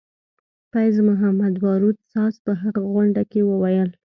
فیض 0.71 0.95
محمدباروت 1.09 1.97
ساز 2.13 2.33
په 2.45 2.51
هغه 2.61 2.81
غونډه 2.93 3.21
کې 3.31 3.41
وویل. 3.49 3.89